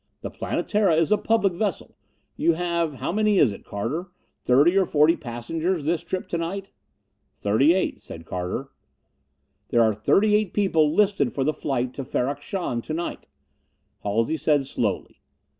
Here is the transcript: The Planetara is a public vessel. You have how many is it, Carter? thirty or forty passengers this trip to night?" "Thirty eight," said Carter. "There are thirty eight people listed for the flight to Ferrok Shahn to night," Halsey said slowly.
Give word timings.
The 0.21 0.31
Planetara 0.31 0.95
is 0.95 1.11
a 1.11 1.17
public 1.19 1.53
vessel. 1.53 1.95
You 2.35 2.53
have 2.53 2.95
how 2.95 3.11
many 3.11 3.37
is 3.37 3.51
it, 3.51 3.63
Carter? 3.63 4.09
thirty 4.43 4.75
or 4.75 4.87
forty 4.87 5.15
passengers 5.15 5.83
this 5.85 6.01
trip 6.03 6.27
to 6.29 6.39
night?" 6.39 6.71
"Thirty 7.35 7.75
eight," 7.75 8.01
said 8.01 8.25
Carter. 8.25 8.71
"There 9.69 9.83
are 9.83 9.93
thirty 9.93 10.33
eight 10.33 10.53
people 10.55 10.91
listed 10.91 11.31
for 11.31 11.43
the 11.43 11.53
flight 11.53 11.93
to 11.93 12.03
Ferrok 12.03 12.41
Shahn 12.41 12.81
to 12.81 12.95
night," 12.95 13.27
Halsey 14.01 14.37
said 14.37 14.65
slowly. 14.65 15.21